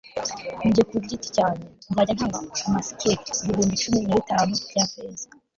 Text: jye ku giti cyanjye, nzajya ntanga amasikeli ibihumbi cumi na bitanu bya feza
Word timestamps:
jye 0.73 0.83
ku 0.89 0.95
giti 1.09 1.27
cyanjye, 1.35 1.65
nzajya 1.91 2.13
ntanga 2.17 2.39
amasikeli 2.67 3.19
ibihumbi 3.43 3.79
cumi 3.81 3.99
na 4.07 4.15
bitanu 4.19 4.53
bya 4.71 4.85
feza 4.91 5.25